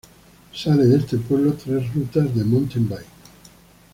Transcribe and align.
Sale 0.51 0.85
de 0.87 0.97
este 0.97 1.17
pueblos 1.17 1.59
tres 1.59 1.93
rutas 1.93 2.33
de 2.35 2.43
Mountain 2.43 2.89
Bike. 2.89 3.05